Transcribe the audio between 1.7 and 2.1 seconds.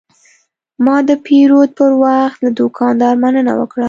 پر